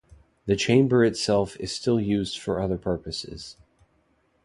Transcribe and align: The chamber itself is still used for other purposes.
The 0.47 0.55
chamber 0.55 1.05
itself 1.05 1.55
is 1.59 1.71
still 1.71 1.99
used 1.99 2.39
for 2.39 2.59
other 2.59 2.79
purposes. 2.79 3.57